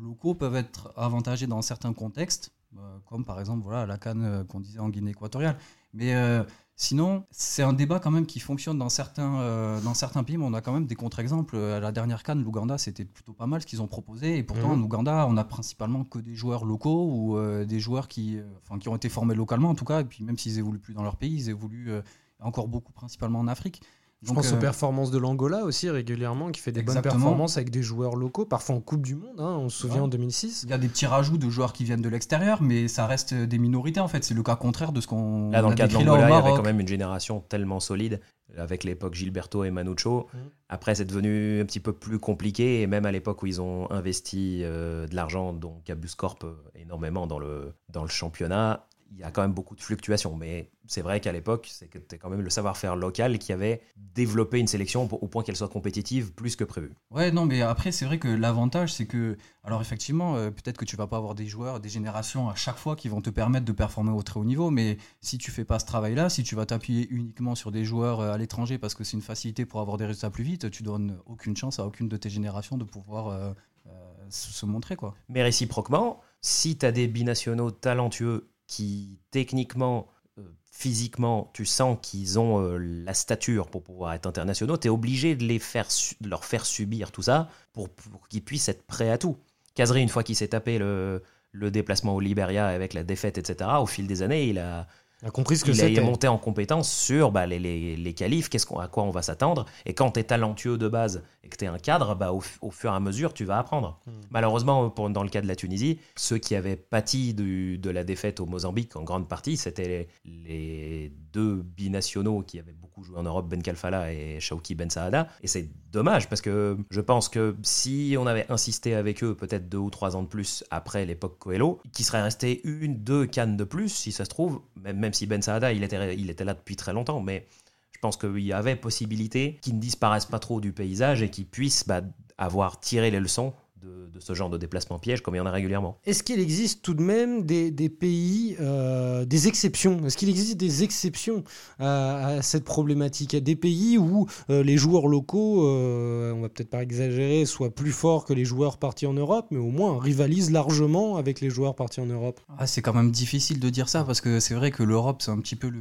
[0.00, 4.44] locaux peuvent être avantagés dans certains contextes, euh, comme par exemple voilà, la Cannes euh,
[4.44, 5.56] qu'on disait en Guinée équatoriale.
[5.92, 6.44] Mais euh,
[6.80, 10.44] Sinon, c'est un débat quand même qui fonctionne dans certains, euh, dans certains pays, mais
[10.44, 11.56] on a quand même des contre-exemples.
[11.56, 14.38] À la dernière Cannes, l'Ouganda, c'était plutôt pas mal ce qu'ils ont proposé.
[14.38, 14.82] Et pourtant, Mhm.
[14.82, 18.44] en Ouganda, on a principalement que des joueurs locaux ou euh, des joueurs qui, euh,
[18.62, 20.02] enfin, qui ont été formés localement en tout cas.
[20.02, 22.02] Et puis même s'ils évoluent plus dans leur pays, ils évoluent euh,
[22.40, 23.82] encore beaucoup principalement en Afrique.
[24.26, 27.70] Je pense euh, aux performances de l'Angola aussi régulièrement, qui fait des bonnes performances avec
[27.70, 30.02] des joueurs locaux, parfois en Coupe du Monde, hein, on se souvient Ouais.
[30.02, 30.64] en 2006.
[30.64, 33.32] il y a des petits rajouts de joueurs qui viennent de l'extérieur, mais ça reste
[33.32, 34.24] des minorités en fait.
[34.24, 36.32] C'est le cas contraire de ce qu'on Là, dans a le cas de l'Angola, il
[36.32, 38.20] y avait quand même une génération tellement solide,
[38.56, 40.26] avec l'époque Gilberto et Manucho.
[40.34, 40.40] Mhm.
[40.68, 43.88] Après, c'est devenu un petit peu plus compliqué, et même à l'époque où ils ont
[43.90, 49.18] investi euh, de l'argent, donc Cabus Corp euh, énormément dans le, dans le championnat, il
[49.18, 50.36] y a quand même beaucoup de fluctuations.
[50.36, 53.80] Mais c'est vrai qu'à l'époque, c'est que c'était quand même le savoir-faire local qui avait
[53.96, 56.92] développé une sélection pour- au point qu'elle soit compétitive plus que prévu.
[57.10, 60.84] Ouais, non, mais après, c'est vrai que l'avantage, c'est que, alors effectivement, euh, peut-être que
[60.84, 63.64] tu vas pas avoir des joueurs, des générations à chaque fois qui vont te permettre
[63.64, 66.54] de performer au très haut niveau, mais si tu fais pas ce travail-là, si tu
[66.54, 69.80] vas t'appuyer uniquement sur des joueurs euh, à l'étranger parce que c'est une facilité pour
[69.80, 72.84] avoir des résultats plus vite, tu donnes aucune chance à aucune de tes générations de
[72.84, 73.52] pouvoir euh,
[73.86, 73.90] euh,
[74.30, 75.14] se se montrer, quoi.
[75.28, 80.06] Mais réciproquement, si tu as des binationaux talentueux qui, techniquement,
[80.38, 84.90] euh, physiquement, tu sens qu'ils ont euh, la stature pour pouvoir être internationaux, tu es
[84.90, 85.88] obligé de, les faire
[86.20, 89.36] de leur faire subir tout ça pour, pour qu'ils puissent être prêts à tout.
[89.74, 93.70] Kazri, une fois qu'il s'est tapé le, le déplacement au Liberia avec la défaite, etc.,
[93.80, 94.86] au fil des années, il a,
[95.24, 98.48] a compris ce que il, est monté en compétence sur bah, les, les, les qualifs,
[98.48, 99.66] qu'est-ce qu'on, à quoi on va s'attendre.
[99.84, 102.42] Et quand tu es talentueux de base et que tu es un cadre, bah, au,
[102.60, 103.98] au fur et à mesure, tu vas apprendre.
[104.06, 104.10] Hmm.
[104.30, 108.04] Malheureusement, pour, dans le cas de la Tunisie, ceux qui avaient pâti du- de la
[108.04, 109.88] défaite au Mozambique en grande partie, c'était
[110.24, 114.90] les, les deux binationaux qui avaient beaucoup joué en Europe, Ben Kalfala et Shauki Ben
[114.90, 115.28] Saada.
[115.42, 119.68] Et c'est dommage parce que je pense que si on avait insisté avec eux peut-être
[119.68, 123.56] deux ou trois ans de plus après l'époque Coelho, qui serait resté une, deux cannes
[123.56, 126.76] de plus, si ça se trouve, même, même si Ben Saada, il était, là depuis
[126.76, 127.46] très longtemps, mais
[127.92, 131.46] je pense qu'il y avait possibilité qu'ils ne disparaissent pas trop du paysage et qu'ils
[131.46, 132.02] puissent bah,
[132.36, 135.46] avoir tiré les leçons de, de ce genre de déplacement piège comme il y en
[135.46, 135.98] a régulièrement.
[136.04, 140.04] Est-ce qu'il existe tout de même des, des pays, euh, des exceptions?
[140.06, 141.44] Est-ce qu'il existe des exceptions
[141.78, 143.34] à, à cette problématique?
[143.34, 147.74] A des pays où euh, les joueurs locaux, euh, on va peut-être pas exagérer, soient
[147.74, 151.50] plus forts que les joueurs partis en Europe, mais au moins rivalisent largement avec les
[151.50, 152.40] joueurs partis en Europe.
[152.58, 155.30] Ah, c'est quand même difficile de dire ça parce que c'est vrai que l'Europe c'est
[155.30, 155.80] un petit peu le,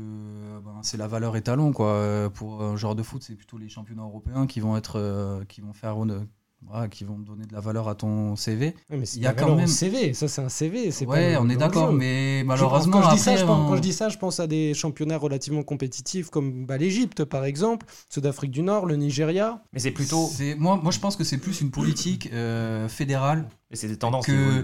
[0.63, 1.87] ben, c'est la valeur étalon quoi.
[1.93, 5.43] Euh, Pour un genre de foot, c'est plutôt les championnats européens qui vont être, euh,
[5.45, 6.27] qui vont faire, une-
[6.65, 8.75] voilà, qui vont donner de la valeur à ton CV.
[8.89, 10.91] Ouais, mais c'est Il y a quand même- CV, ça c'est un CV.
[10.91, 13.45] c'est pas Ouais, on est d'accord, mais Je pense- malheureusement quand, je dis ça, je
[13.45, 16.77] pense, on- quand je dis ça, je pense à des championnats relativement compétitifs comme bah,
[16.77, 19.61] l'Égypte par exemple, ceux d'Afrique du Nord, le Nigeria.
[19.73, 20.29] Mais c'est plutôt.
[20.57, 24.25] moi, moi je pense que c'est plus une politique euh, fédérale Mais c'est des tendances
[24.25, 24.63] que-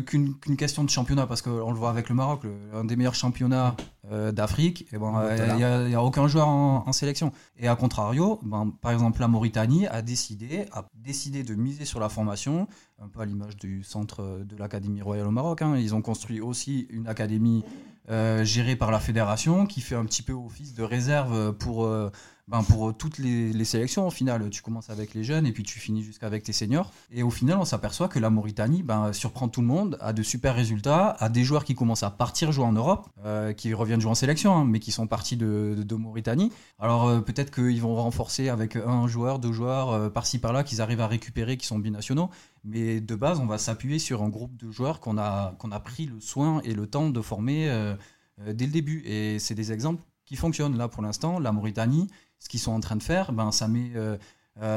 [0.00, 2.96] qu'une qu'une question de championnat, parce qu'on le voit avec le Maroc, le- un des
[2.96, 3.76] meilleurs championnats
[4.10, 5.86] euh, d'Afrique, et ben, il Voilà.
[5.88, 7.30] n'y a, aucun joueur en, en sélection.
[7.58, 12.00] Et à contrario, ben, par exemple, la Mauritanie a décidé, a décidé de miser sur
[12.00, 12.66] la formation,
[13.00, 15.62] un peu à l'image du centre de l'Académie royale au Maroc.
[15.62, 15.76] hein.
[15.76, 17.62] Ils ont construit aussi une académie
[18.10, 22.10] euh, gérée par la fédération qui fait un petit peu office de réserve pour, euh,
[22.50, 25.78] ben, pour toutes les, sélections, au final, tu commences avec les jeunes et puis tu
[25.78, 26.90] finis jusqu'avec tes seniors.
[27.12, 30.24] Et au final, on s'aperçoit que la Mauritanie ben, surprend tout le monde, a de
[30.24, 34.00] super résultats, a des joueurs qui commencent à partir jouer en Europe, euh, qui reviennent
[34.00, 36.50] jouer en sélection, hein, mais qui sont partis de, de, Mauritanie.
[36.80, 40.80] Alors euh, peut-être qu'ils vont renforcer avec un joueur, deux joueurs, euh, par-ci par-là, qu'ils
[40.80, 42.30] arrivent à récupérer, qui sont binationaux.
[42.64, 45.78] Mais de base, on va s'appuyer sur un groupe de joueurs qu'on a, qu'on a
[45.78, 47.94] pris le soin et le temps de former
[48.38, 49.02] dès le début.
[49.06, 50.76] Et c'est des exemples qui fonctionnent.
[50.76, 52.08] Là, pour l'instant, la Mauritanie,
[52.40, 53.92] ce qu'ils sont en train de faire, ben, ça, met,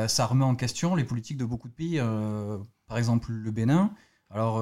[0.08, 2.00] ça remet en question les politiques de beaucoup de pays.
[2.88, 3.92] par exemple, le Bénin.
[4.30, 4.62] Alors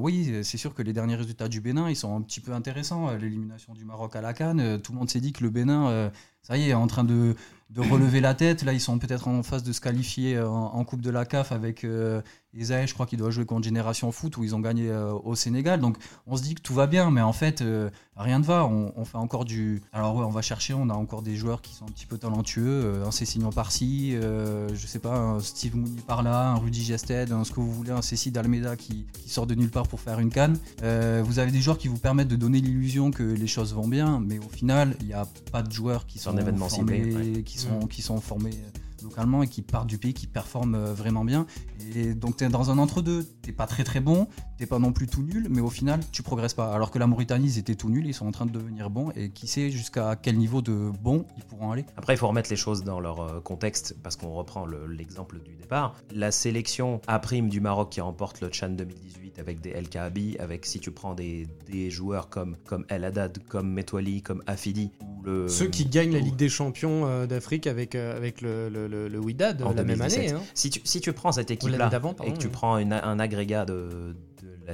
[0.00, 3.10] oui, c'est sûr que les derniers résultats du Bénin, ils sont un petit peu intéressants.
[3.16, 6.10] L'élimination du Maroc à la Cannes, tout le monde s'est dit que le Bénin,
[6.42, 7.34] ça y est, est en train de,
[7.76, 8.62] relever la tête.
[8.64, 11.84] Là, ils sont peut-être en phase de se qualifier en, Coupe de la CAF avec
[11.84, 12.20] euh,
[12.54, 15.80] je crois qu'il doit jouer contre Génération Foot où ils ont gagné euh, au Sénégal.
[15.80, 18.66] Donc, on se dit que tout va bien, mais en fait, euh, rien ne va.
[18.66, 19.82] On, fait encore du.
[19.92, 22.18] Alors, ouais, on va chercher, on a encore des joueurs qui sont un petit peu
[22.18, 22.62] talentueux.
[22.66, 27.44] Euh, un Cécignon par-ci, je sais pas, un Steve Mounier par-là, un Rudy Gested, un
[27.44, 30.20] ce que vous voulez, un Cécile d'Almeida qui, qui, sort de nulle part pour faire
[30.20, 30.58] une canne.
[30.78, 34.20] vous avez des joueurs qui vous permettent de donner l'illusion que les choses vont bien,
[34.20, 38.02] mais au final, il n'y a pas de joueurs qui sont, formés, qui sont, qui
[38.02, 38.54] sont formés
[39.02, 41.46] localement et qui partent du pays, qui performent euh, vraiment bien.
[41.94, 43.24] Et donc tu es dans un entre-deux.
[43.42, 44.28] T'es pas très très bon,
[44.62, 46.72] t'es pas non plus tout nul, mais au final tu progresses pas.
[46.72, 49.10] Alors que la Mauritanie, ils étaient tout nuls, ils sont en train de devenir bons
[49.16, 51.84] et qui sait jusqu'à quel niveau de bon ils pourront aller.
[51.96, 55.56] Après, il faut remettre les choses dans leur euh, contexte parce qu'on reprend l'exemple du
[55.56, 55.96] départ.
[56.14, 60.64] La sélection A' du Maroc qui remporte le Chan 2018 avec des El Kaabi, avec
[60.64, 64.92] si tu prends des, des joueurs comme, comme El Haddad, comme Metwali, comme Afidi.
[65.24, 69.18] Le, Ceux qui gagnent la Ligue des Champions euh, d'Afrique avec, avec le le, le,
[69.18, 70.30] Widad la même année.
[70.30, 70.40] Hein.
[70.54, 71.90] Si, tu, si tu prends cette équipe-là
[72.24, 74.14] et que tu prends un agrégat de,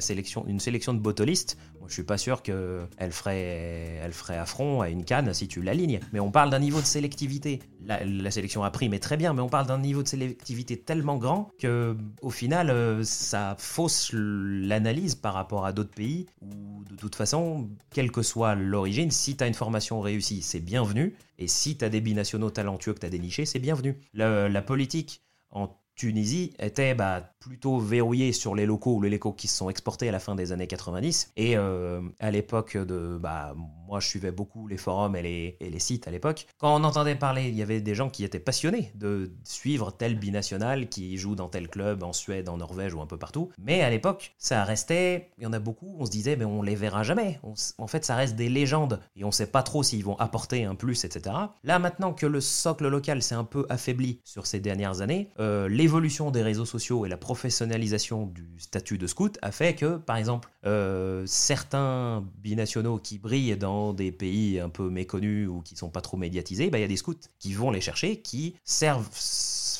[0.00, 1.56] sélection, une sélection de botolistes,
[1.88, 6.00] je suis pas sûr qu'elle ferait, affront à une canne si tu l'alignes.
[6.12, 7.61] Mais on parle d'un niveau de sélectivité.
[7.84, 11.16] La, sélection a pris, mais très bien, mais on parle d'un niveau de sélectivité tellement
[11.16, 16.96] grand que au final, euh, ça fausse l'analyse par rapport à d'autres pays où, de
[16.96, 21.14] toute façon, quelle que soit l'origine, si tu as une formation réussie, c'est bienvenu.
[21.38, 23.96] Et si tu as des binationaux talentueux que tu as dénichés, c'est bienvenu.
[24.12, 29.48] La politique en Tunisie était bah, plutôt verrouillé sur les locaux ou les locaux qui
[29.48, 31.32] se sont exportés à la fin des années 90.
[31.37, 33.18] Et euh, à l'époque de.
[33.20, 33.54] Bah,
[33.88, 36.46] moi, je suivais beaucoup les forums et les, sites à l'époque.
[36.59, 40.18] Quand on entendait parler, il y avait des gens qui étaient passionnés de suivre tel
[40.18, 43.51] binational qui joue dans tel club en Suède, en Norvège ou un peu partout.
[43.59, 45.31] Mais à l'époque, ça restait.
[45.38, 47.40] Il y en a beaucoup, on se disait, mais on les verra jamais.
[47.79, 50.74] en fait, ça reste des légendes et on sait pas trop s'ils vont apporter un
[50.74, 51.35] plus, etc.
[51.64, 55.68] Là, maintenant que le socle local s'est un peu affaibli sur ces dernières années, euh,
[55.68, 60.16] l'évolution des réseaux sociaux et la professionnalisation du statut de scout a fait que, par
[60.16, 65.91] exemple, euh, certains binationaux qui brillent dans des pays un peu méconnus ou qui sont
[65.91, 69.09] pas trop médiatisés, bah, il y a des scouts qui vont les chercher, qui servent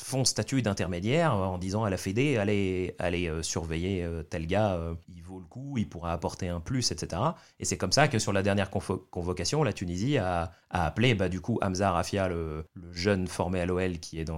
[0.09, 4.73] font statut d'intermédiaire en disant à la Fédé allez, allez euh, surveiller euh, tel gars,
[4.73, 7.21] euh, il vaut le coup, il pourra apporter un plus, etc.
[7.59, 11.41] Et c'est comme ça que sur la dernière convocation, la Tunisie a, appelé bah, du
[11.41, 14.29] coup Hamza Rafia, le, jeune formé à l'OL qui, est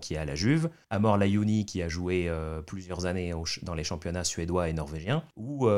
[0.00, 2.30] qui est à la Juve, Amor Layouni qui a joué
[2.66, 5.68] plusieurs années dans les championnats suédois et norvégiens, ou,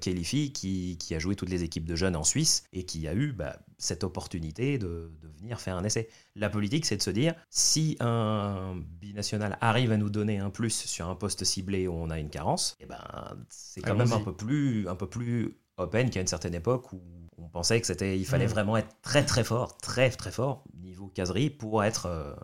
[0.00, 3.14] Kelifi qui, qui, a joué toutes les équipes de jeunes en Suisse et qui a
[3.14, 6.08] eu bah, cette opportunité de, de venir faire un essai.
[6.34, 10.74] La politique, c'est de se dire, si un binational arrive à nous donner un plus
[10.74, 13.00] sur un poste ciblé où on a une carence, eh ben,
[13.48, 17.00] c'est quand même un peu, plus, un peu plus open qu'à une certaine époque où
[17.38, 18.50] on pensait que c'était, il fallait mm.
[18.50, 22.06] vraiment être très très fort, très très fort, niveau caserie, pour être...
[22.06, 22.34] Euh,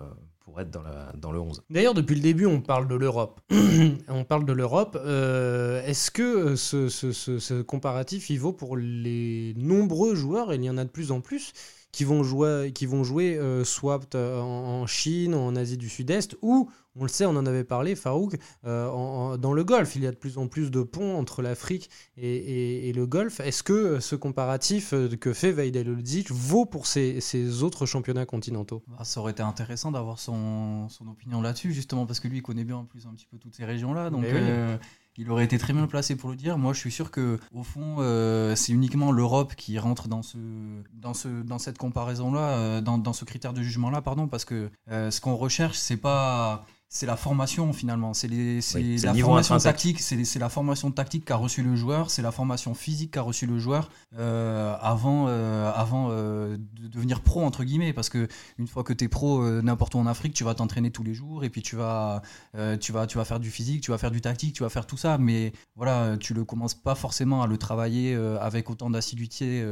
[0.61, 0.71] être
[1.15, 1.63] dans, le 11.
[1.71, 3.41] D'ailleurs, depuis le début, on parle de l'Europe.
[4.09, 4.99] on parle de l'Europe.
[5.05, 10.71] Euh, est-ce que ce, ce, comparatif, il vaut pour les nombreux joueurs, et il y
[10.71, 11.53] en a de plus en plus,
[11.95, 17.03] qui vont jouer, qui euh, soit euh, en, Chine, en Asie du Sud-Est, ou, on
[17.03, 19.97] le sait, on en avait parlé, Farouk, euh, dans le Golfe.
[19.97, 23.41] Il y a de plus en plus de ponts entre l'Afrique et, le Golfe.
[23.41, 25.97] Est-ce que ce comparatif que fait Vaidel
[26.31, 28.83] vaut pour ces, ces, autres championnats continentaux?
[28.87, 32.43] Bah, Ça aurait été intéressant d'avoir son, son, opinion là-dessus, justement, parce que lui, il
[32.43, 34.11] connaît bien en plus un petit peu toutes ces régions-là.
[34.11, 34.25] Donc
[35.17, 36.59] il aurait été très bien placé pour le dire.
[36.59, 40.39] Moi, je suis sûr que au fond, euh, c'est uniquement l'Europe qui rentre dans ce,
[40.93, 44.71] dans ce, dans cette comparaison-là, euh, dans, dans, ce critère de jugement-là, pardon, parce que
[44.91, 50.39] euh, ce qu'on recherche, c'est pas c'est la formation finalement, c'est la formation tactique, c'est
[50.39, 53.91] la formation tactique qu'a reçu le joueur, c'est la formation physique qu'a reçu le joueur
[54.17, 58.29] euh, avant, euh, avant euh, de devenir pro entre guillemets, parce que
[58.59, 61.15] une fois que tu es pro n'importe où en Afrique, tu vas t'entraîner tous les
[61.15, 62.23] jours et puis tu vas,
[62.81, 64.87] tu vas, tu vas faire du physique, tu vas faire du tactique, tu vas faire
[64.87, 69.67] tout ça, mais voilà, tu le commences pas forcément à le travailler avec autant d'assiduité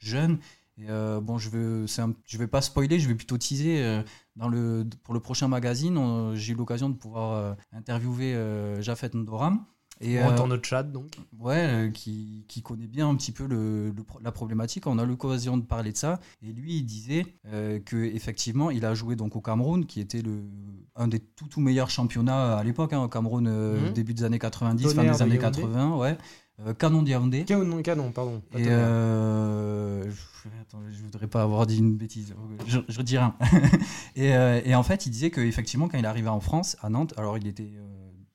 [0.00, 0.38] jeune
[0.78, 3.82] Et euh, bon, je vais, un, je vais pas spoiler, je vais plutôt teaser.
[3.82, 4.02] Euh,
[4.36, 8.36] dans le, pour le prochain magazine, j'ai eu l'occasion de pouvoir interviewer
[8.80, 9.64] Jafet Ndoram.
[10.00, 11.16] Et, euh, dans notre chat, donc.
[11.38, 14.86] Ouais, qui, qui, connaît bien un petit peu le, la problématique.
[14.86, 16.20] On a l'occasion de parler de ça.
[16.42, 20.42] Et lui, il disait euh, qu'effectivement, il a joué donc au Cameroun, qui était le,
[20.94, 23.92] un des tout, tout meilleurs championnats à l'époque, hein, au Cameroun, mhm.
[23.92, 25.96] début des années 90, fin des années 80.
[25.96, 26.16] Ouais.
[26.66, 27.44] Euh, canon d'Yaoundé.
[27.44, 28.42] Canon, canon, pardon.
[28.56, 32.34] Et euh, je, voudrais pas avoir dit une bêtise.
[32.66, 33.34] Je, je dis rien.
[34.16, 37.14] et, euh, et, en fait, il disait qu'effectivement, quand il arrivait en France, à Nantes,
[37.16, 37.70] alors il était,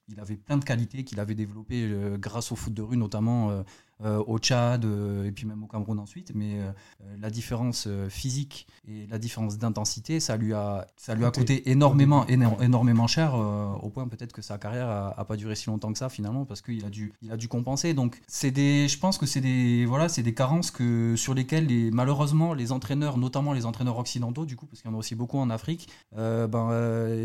[0.08, 3.64] il avait plein de qualités qu'il avait développées grâce au foot de rue, notamment euh,
[4.04, 6.32] au Tchad euh, et puis même au Cameroun ensuite.
[6.36, 6.72] Mais euh,
[7.20, 12.26] la différence physique et la différence d'intensité, ça lui a, ça lui a coûté énormément,
[12.28, 16.10] énormément cher, au point peut-être que sa carrière a, pas duré si longtemps que ça
[16.10, 17.94] finalement, parce qu'il a dû, il a dû compenser.
[17.94, 21.68] Donc c'est des, je pense que c'est des, voilà, c'est des carences que sur lesquelles
[21.68, 25.00] les, malheureusement les entraîneurs, notamment les entraîneurs occidentaux, du coup, parce qu'il y en a
[25.00, 26.70] aussi beaucoup en Afrique, ben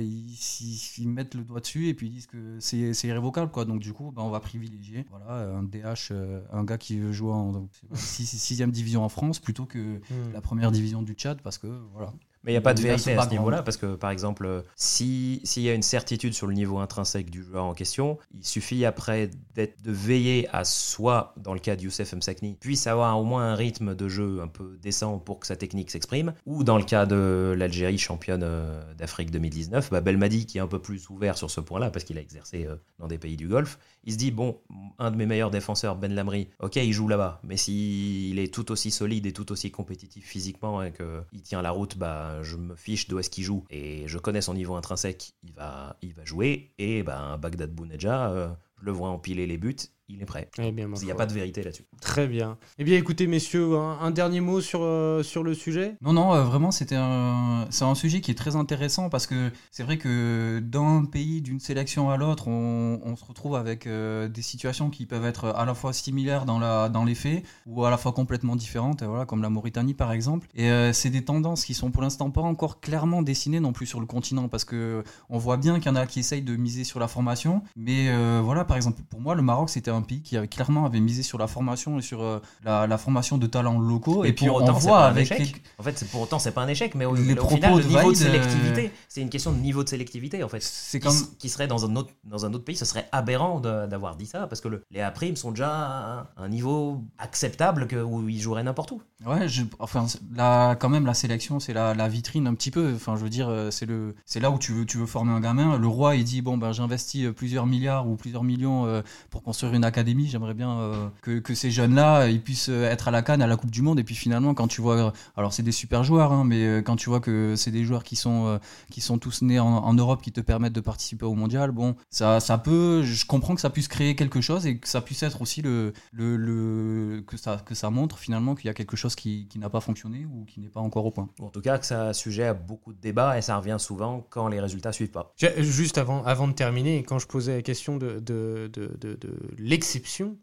[0.01, 3.65] ils, mettent le doigt dessus et puis ils disent que c'est, irrévocable quoi.
[3.65, 6.13] Donc du coup, ben, on va privilégier, voilà, un DH,
[6.53, 10.33] un gars qui joue en 6 division en France plutôt que hmm.
[10.33, 12.13] la première division du Tchad parce que voilà.
[12.45, 15.41] Mais il n'y a pas de vérité à ce niveau-là, parce que par exemple, s'il
[15.57, 19.31] y a une certitude sur le niveau intrinsèque du joueur en question, il suffit après
[19.57, 23.55] de veiller à soit, dans le cas de Youssef Msakni, puisse avoir au moins un
[23.55, 27.07] rythme de jeu un peu décent pour que sa technique s'exprime, ou dans le cas
[27.07, 31.51] de l'Algérie championne euh, d'Afrique 2019, bah Belmadi qui est un peu plus ouvert sur
[31.51, 34.31] ce point-là, parce qu'il a exercé euh, dans des pays du Golfe, il se dit,
[34.31, 34.59] bon,
[34.99, 38.71] un de mes meilleurs défenseurs, Ben Lamri, ok, il joue là-bas, mais s'il est tout
[38.73, 42.75] aussi solide et tout aussi compétitif physiquement et qu'il tient la route, bah je me
[42.75, 46.25] fiche d'où est-ce qu'il joue et je connais son niveau intrinsèque, il va, il va
[46.25, 46.71] jouer.
[46.79, 48.49] Et ben, Bagdad Bouneja, euh,
[48.81, 49.77] je le vois empiler les buts
[50.11, 50.49] il est prêt.
[50.59, 51.85] Eh bien, il n'y a pas de vérité là-dessus.
[52.01, 52.57] Très bien.
[52.79, 55.97] Eh bien, écoutez, messieurs, un, dernier mot sur, euh, sur le sujet?
[56.01, 59.51] Non, non, euh, vraiment, c'était un, c'est un sujet qui est très intéressant parce que
[59.71, 64.29] c'est vrai que d'un pays, d'une sélection à l'autre, on, on, se retrouve avec euh,
[64.29, 67.85] des situations qui peuvent être à la fois similaires dans, la, dans les faits ou
[67.85, 70.49] à la fois complètement différentes, voilà, comme la Mauritanie par exemple.
[70.55, 74.01] Et c'est des tendances qui sont pour l'instant pas encore clairement dessinées non plus sur
[74.01, 76.85] le continent parce que on voit bien qu'il y en a qui essayent de miser
[76.85, 77.63] sur la formation.
[77.77, 80.87] Mais voilà, par exemple, pour moi, le Maroc, c'était un un pays qui avait, clairement
[80.87, 84.25] avait misé sur la formation et sur euh, la, formation de talents locaux.
[84.25, 85.31] Et, puis on voit avec.
[85.79, 88.11] En fait, pour autant, c'est pas un échec, mais au, les au final, le niveau
[88.11, 90.63] de sélectivité, euh, c'est une question de niveau de sélectivité en fait.
[90.63, 94.17] C'est comme qui serait dans un autre dans un autre pays, ce serait aberrant d'avoir
[94.17, 98.29] dit ça parce que le, les A sont déjà à un niveau acceptable que, où
[98.29, 99.03] ils joueraient n'importe où.
[99.27, 102.93] Ouais, je, enfin, là, quand même, la sélection, c'est la, la, vitrine un petit peu.
[102.95, 105.33] Enfin, je veux dire, euh, c'est le, c'est là où tu veux, tu veux former
[105.33, 105.77] un gamin.
[105.77, 109.85] Le roi, il dit bon ben, j'investis plusieurs milliards ou plusieurs millions pour construire une
[109.89, 113.47] académie, j'aimerais bien euh, que, que, ces jeunes-là, ils puissent être à la canne, à
[113.47, 113.99] la Coupe du Monde.
[113.99, 116.97] Et puis finalement, quand tu vois, alors c'est des super joueurs, hein, mais euh, quand
[116.97, 118.59] tu vois que c'est des joueurs qui sont, euh,
[118.91, 122.39] qui sont tous nés en, Europe, qui te permettent de participer au mondial, bon, ça,
[122.39, 125.43] ça peut, je comprends que ça puisse créer quelque chose et que ça puisse être
[125.43, 129.17] aussi le, le, le que, ça, que ça montre finalement qu'il y a quelque chose
[129.17, 131.29] qui, qui n'a pas fonctionné ou qui n'est pas encore au point.
[131.41, 134.49] En tout cas, que ça sujet à beaucoup de débats et ça revient souvent quand
[134.49, 135.33] les résultats suivent pas.
[135.59, 139.39] Juste avant, avant de terminer, quand je posais la question de, de, de, de, de
[139.79, 140.37] l'exception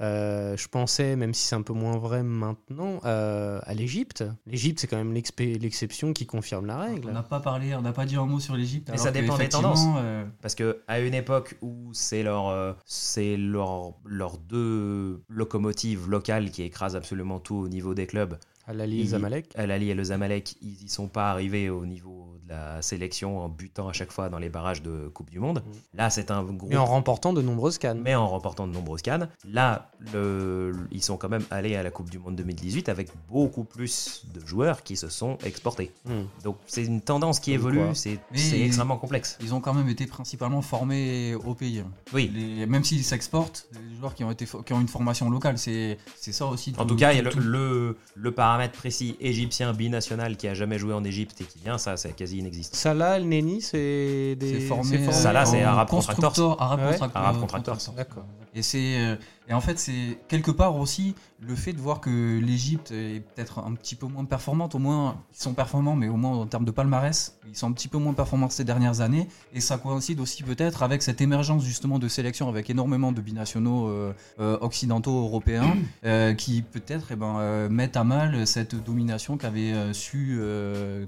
[0.00, 4.24] euh, je pensais, même si c'est un peu moins vrai maintenant, euh, à l'Égypte.
[4.46, 7.08] L'Égypte, c'est quand même l'exception qui confirme la règle.
[7.08, 8.88] On n'a pas parlé, on n'a pas dit un mot sur l'Égypte.
[8.90, 9.84] Mais ça dépend des tendances.
[9.98, 16.50] Euh, Parce que à une époque où c'est leur, c'est leur, leurs deux locomotives locales
[16.50, 18.36] qui écrasent absolument tout au niveau des clubs.
[18.66, 19.52] Al-Ali et Zamalek.
[19.56, 23.88] Al-Ali et le Zamalek, ils n'y sont pas arrivés au niveau la sélection en butant
[23.88, 25.62] à chaque fois dans les barrages de Coupe du Monde.
[25.64, 25.96] Mm.
[25.98, 26.70] Là, c'est un groupe.
[26.70, 28.00] Mais en remportant de nombreuses cannes.
[28.02, 29.28] Mais en remportant de nombreuses cannes.
[29.44, 30.72] Là, le...
[30.90, 34.44] ils sont quand même allés à la Coupe du Monde 2018 avec beaucoup plus de
[34.46, 35.92] joueurs qui se sont exportés.
[36.04, 36.22] Mm.
[36.44, 38.20] Donc, c'est une tendance qui évolue, c'est
[38.60, 39.38] extrêmement complexe.
[39.40, 41.82] Ils ont quand même été principalement formés au pays.
[42.12, 42.30] Oui.
[42.68, 44.46] Même s'ils s'exportent, les joueurs qui ont, été...
[44.46, 46.74] qui ont une formation locale, c'est ça aussi.
[46.76, 50.78] En tout, cas, il y a le, le, paramètre précis égyptien binational qui a jamais
[50.78, 52.74] joué en Égypte et qui vient, ça, c'est quasi inexiste.
[52.74, 54.60] Salah, El Neni, c'est des.
[54.60, 56.60] Formé, Salah, c'est Arab Contractors.
[56.60, 57.78] Arab Contractors.
[57.96, 58.26] D'accord.
[58.54, 59.16] Et c'est euh,
[59.48, 63.58] et en fait c'est quelque part aussi le fait de voir que l'Égypte est peut-être
[63.58, 66.64] un petit peu moins performante, au moins ils sont performants, mais au moins en termes
[66.64, 69.28] de palmarès, ils sont un petit peu moins performants ces dernières années.
[69.52, 73.88] Et ça coïncide aussi peut-être avec cette émergence justement de sélection avec énormément de binationaux
[73.88, 75.74] euh, euh, occidentaux européens
[76.38, 80.40] qui peut-être eh ben, mettent à mal cette domination qu'avait su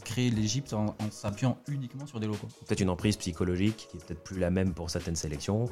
[0.04, 2.48] créer l'Égypte en, en s'appuyant uniquement sur des locaux.
[2.66, 5.68] Peut-être une emprise psychologique qui est peut-être plus la même pour certaines sélections.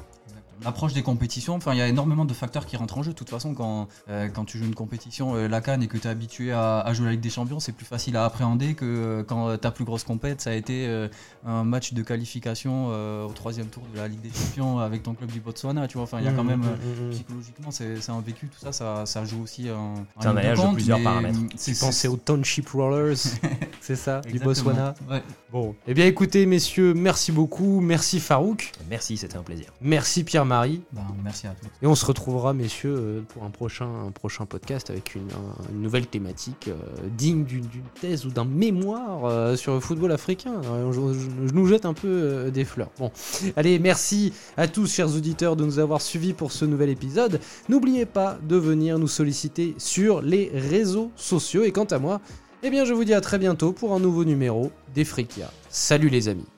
[0.63, 3.11] L'approche des compétitions Enfin, il y a énormément de facteurs qui rentrent en jeu.
[3.11, 5.97] De toute façon, quand, euh, quand tu joues une compétition, euh, la Cannes, et que
[5.97, 8.73] tu es habitué à, à jouer la Ligue des Champions, c'est plus facile à appréhender
[8.75, 11.07] que euh, quand ta plus grosse compète, ça a été euh,
[11.45, 15.13] un match de qualification euh, au troisième tour de la Ligue des Champions avec ton
[15.13, 15.87] club du Botswana.
[15.87, 16.59] Tu vois, enfin, il y a quand Mmh, même.
[16.61, 17.11] mmh, euh, mmh.
[17.11, 20.63] Psychologiquement, c'est un vécu, tout ça, ça, ça joue aussi un, C'est un alliage de
[20.63, 21.39] compte, plusieurs paramètres.
[21.55, 23.15] c'est- Tu pensais aux Township Rollers,
[23.81, 24.39] c'est ça, du.
[24.39, 24.93] Botswana?
[25.09, 25.23] Ouais.
[25.53, 29.67] Bon, eh bien écoutez messieurs, merci beaucoup, merci Farouk, Merci, c'était un plaisir.
[29.81, 31.67] merci Pierre-Marie, Ben, merci à tous.
[31.83, 35.71] et on se retrouvera messieurs euh, pour un prochain, un prochain podcast avec une, un-
[35.71, 36.73] une nouvelle thématique euh,
[37.15, 37.69] digne d'une
[38.01, 40.59] thèse ou d'un mémoire euh, sur le football africain.
[40.91, 42.89] Je, je- je nous jette un peu euh, des fleurs.
[42.97, 43.11] Bon,
[43.55, 47.39] allez, merci à tous chers auditeurs de nous avoir suivis pour ce nouvel épisode.
[47.69, 52.21] N'oubliez pas de venir nous solliciter sur les réseaux sociaux, et quant à moi,
[52.63, 55.51] eh bien je vous dis à très bientôt pour un nouveau numéro des Frikia.
[55.69, 56.52] Salut les amis